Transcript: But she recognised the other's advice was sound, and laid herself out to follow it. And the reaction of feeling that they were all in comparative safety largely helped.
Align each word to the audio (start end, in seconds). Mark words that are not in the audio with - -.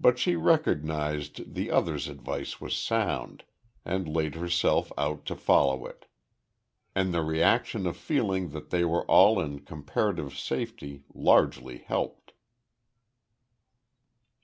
But 0.00 0.18
she 0.18 0.34
recognised 0.34 1.54
the 1.54 1.70
other's 1.70 2.08
advice 2.08 2.60
was 2.60 2.74
sound, 2.74 3.44
and 3.84 4.08
laid 4.12 4.34
herself 4.34 4.90
out 4.98 5.24
to 5.26 5.36
follow 5.36 5.86
it. 5.86 6.06
And 6.92 7.14
the 7.14 7.22
reaction 7.22 7.86
of 7.86 7.96
feeling 7.96 8.48
that 8.48 8.70
they 8.70 8.84
were 8.84 9.04
all 9.04 9.38
in 9.40 9.60
comparative 9.60 10.36
safety 10.36 11.04
largely 11.14 11.78
helped. 11.78 12.32